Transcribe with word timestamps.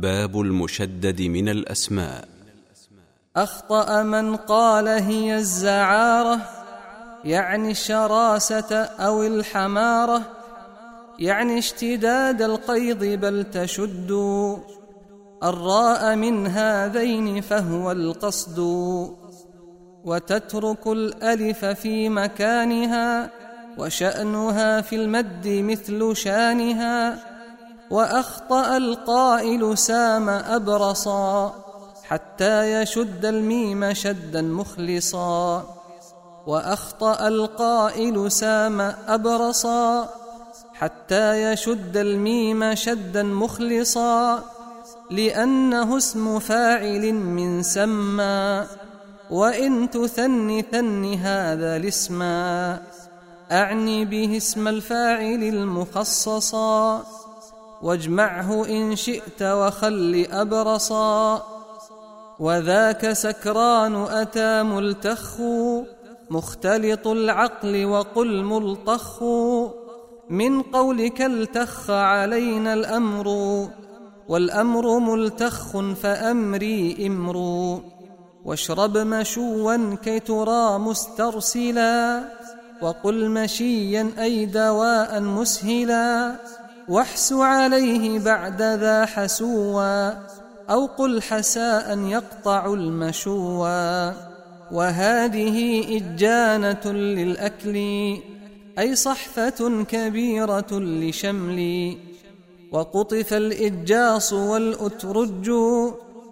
باب 0.00 0.40
المشدد 0.40 1.22
من 1.22 1.48
الأسماء. 1.48 2.28
أخطأ 3.36 4.02
من 4.02 4.36
قال 4.36 4.88
هي 4.88 5.36
الزعارة 5.36 6.40
يعني 7.24 7.70
الشراسة 7.70 8.74
أو 8.84 9.22
الحمارة 9.22 10.22
يعني 11.18 11.58
اشتداد 11.58 12.42
القيض 12.42 13.04
بل 13.04 13.44
تشد. 13.52 14.10
الراء 15.42 16.16
من 16.16 16.46
هذين 16.46 17.40
فهو 17.40 17.92
القصد. 17.92 18.58
وتترك 20.04 20.86
الألف 20.86 21.64
في 21.64 22.08
مكانها 22.08 23.30
وشأنها 23.78 24.80
في 24.80 24.96
المد 24.96 25.48
مثل 25.48 26.16
شانها. 26.16 27.29
وأخطأ 27.90 28.76
القائل 28.76 29.78
سام 29.78 30.28
أبرصا 30.28 31.54
حتى 32.04 32.82
يشد 32.82 33.24
الميم 33.24 33.94
شدا 33.94 34.42
مخلصا. 34.42 35.64
وأخطأ 36.46 37.28
القائل 37.28 38.32
سام 38.32 38.80
أبرصا 39.08 40.08
حتى 40.74 41.52
يشد 41.52 41.96
الميم 41.96 42.74
شدا 42.74 43.22
مخلصا 43.22 44.42
لأنه 45.10 45.96
اسم 45.96 46.38
فاعل 46.38 47.12
من 47.12 47.62
سمى 47.62 48.66
وإن 49.30 49.90
تثن 49.90 50.62
ثن 50.72 51.14
هذا 51.14 51.76
الاسم 51.76 52.22
أعني 53.52 54.04
به 54.04 54.36
اسم 54.36 54.68
الفاعل 54.68 55.42
المخصصا. 55.42 57.04
واجمعه 57.82 58.66
إن 58.66 58.96
شئت 58.96 59.42
وخل 59.42 60.26
أبرصا 60.32 61.42
وذاك 62.38 63.12
سكران 63.12 63.94
أتى 63.96 64.62
ملتخ 64.62 65.40
مختلط 66.30 67.06
العقل 67.06 67.84
وقل 67.84 68.44
ملطخ 68.44 69.22
من 70.30 70.62
قولك 70.62 71.22
التخ 71.22 71.90
علينا 71.90 72.74
الأمر 72.74 73.28
والأمر 74.28 74.98
ملتخ 74.98 75.76
فأمري 76.02 77.06
إمر 77.06 77.36
واشرب 78.44 78.98
مشوا 78.98 79.94
كي 79.94 80.20
ترى 80.20 80.78
مسترسلا 80.78 82.24
وقل 82.82 83.30
مشيا 83.30 84.10
أي 84.18 84.46
دواء 84.46 85.20
مسهلا 85.20 86.36
واحس 86.88 87.32
عليه 87.32 88.18
بعد 88.18 88.62
ذا 88.62 89.06
حسوا 89.06 90.10
أو 90.70 90.86
قل 90.86 91.22
حساء 91.22 91.98
يقطع 91.98 92.66
المشوا 92.66 94.12
وهذه 94.72 95.86
إجانة 95.96 96.92
للأكل 96.92 97.76
أي 98.78 98.96
صحفة 98.96 99.84
كبيرة 99.84 100.66
لشمل. 100.72 101.96
وقطف 102.72 103.34
الإجاص 103.34 104.32
والأترج 104.32 105.50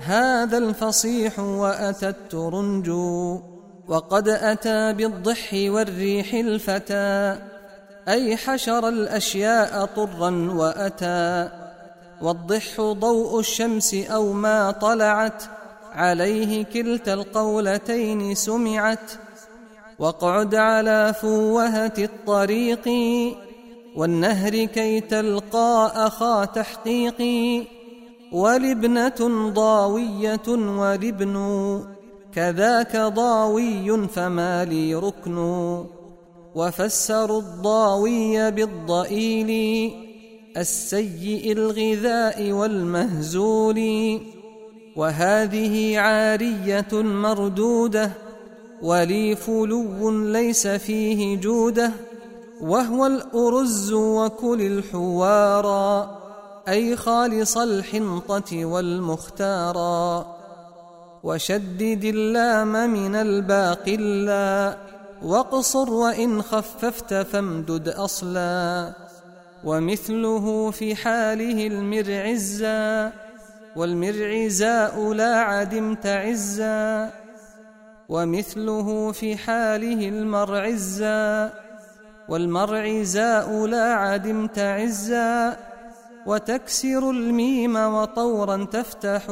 هذا 0.00 0.58
الفصيح 0.58 1.38
وأتى 1.38 2.08
الترنج. 2.08 2.88
وقد 3.88 4.28
أتى 4.28 4.92
بالضح 4.92 5.50
والريح 5.54 6.34
الفتى. 6.34 7.38
أي 8.08 8.36
حشر 8.36 8.88
الأشياء 8.88 9.84
طرا 9.84 10.30
وأتى 10.54 11.48
والضح 12.22 12.80
ضوء 12.80 13.40
الشمس 13.40 13.94
أو 13.94 14.32
ما 14.32 14.70
طلعت 14.70 15.42
عليه 15.92 16.64
كلتا 16.64 17.14
القولتين 17.14 18.34
سمعت 18.34 19.10
واقعد 19.98 20.54
على 20.54 21.14
فوهة 21.20 21.92
الطريق 21.98 22.88
والنهر 23.96 24.64
كي 24.64 25.00
تلقى 25.00 25.92
أخا 25.94 26.44
تحقيق 26.44 27.22
ولبنة 28.32 29.50
ضاوية 29.54 30.48
ولبن 30.48 31.36
كذاك 32.34 32.96
ضاوي 32.96 34.08
فما 34.08 34.64
لي 34.64 34.94
ركن. 34.94 35.84
وفسروا 36.54 37.40
الضاوي 37.40 38.50
بالضئيل 38.50 39.50
السيء 40.56 41.52
الغذاء 41.52 42.52
والمهزول. 42.52 43.80
وهذه 44.96 45.98
عارية 45.98 46.92
مردودة 46.92 48.10
ولي 48.82 49.36
فلو 49.36 50.10
ليس 50.10 50.66
فيه 50.66 51.36
جوده 51.36 51.92
وهو 52.60 53.06
الأرز 53.06 53.92
وكل 53.92 54.62
الحوارا 54.62 56.20
أي 56.68 56.96
خالص 56.96 57.58
الحنطة 57.58 58.64
والمختارا 58.64 60.26
وشدد 61.22 62.04
اللام 62.04 62.90
من 62.90 63.14
الباقي 63.14 63.94
اللا. 63.94 64.76
واقصر 65.24 65.90
وإن 65.90 66.42
خففت 66.42 67.14
فامدد 67.14 67.88
أصلا. 67.88 68.92
ومثله 69.64 70.70
في 70.70 70.94
حاله 70.94 71.66
المرعزا 71.66 73.12
والمرعزاء 73.76 75.12
لا 75.12 75.36
عدمت 75.36 76.06
عزا. 76.06 77.10
ومثله 78.08 79.12
في 79.12 79.36
حاله 79.36 80.08
المرعزا 80.08 81.52
والمرعزاء 82.28 83.66
لا 83.66 83.94
عدمت 83.94 84.58
عزا. 84.58 85.56
وتكسر 86.26 87.10
الميم 87.10 87.76
وطورا 87.76 88.64
تفتح. 88.64 89.30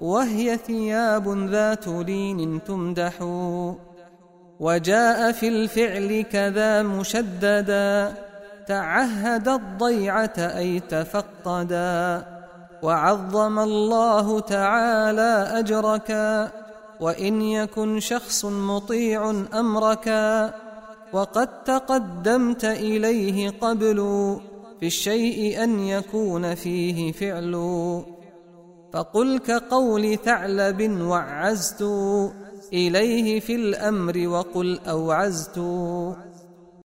وهي 0.00 0.58
ثياب 0.66 1.48
ذات 1.48 1.88
لين 1.88 2.64
تمدح. 2.64 3.22
وجاء 4.60 5.32
في 5.32 5.48
الفعل 5.48 6.24
كذا 6.32 6.82
مشددا. 6.82 8.14
تعهد 8.66 9.48
الضيعة 9.48 10.34
أي 10.38 10.80
تفقدا. 10.80 12.24
وعظم 12.82 13.58
الله 13.58 14.40
تعالى 14.40 15.58
اجرك 15.58 16.10
وإن 17.00 17.42
يكن 17.42 18.00
شخص 18.00 18.44
مطيع 18.44 19.30
امرك 19.54 20.08
وقد 21.12 21.64
تقدمت 21.64 22.64
إليه 22.64 23.50
قبل 23.50 23.96
في 24.80 24.86
الشيء 24.86 25.64
أن 25.64 25.80
يكون 25.80 26.54
فيه 26.54 27.12
فعل. 27.12 27.54
فقل 28.92 29.38
كقول 29.38 30.18
ثعلب 30.24 31.00
وعزت. 31.00 31.82
إليه 32.72 33.40
في 33.40 33.54
الأمر 33.54 34.28
وقل 34.28 34.78
أوعزت. 34.88 35.58